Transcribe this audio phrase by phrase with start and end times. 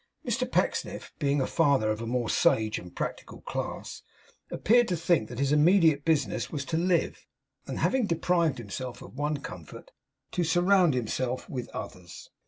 [0.25, 4.01] Mr Pecksniff, being a father of a more sage and practical class,
[4.49, 7.27] appeared to think that his immediate business was to live;
[7.67, 9.91] and having deprived himself of one comfort,
[10.31, 12.31] to surround himself with others.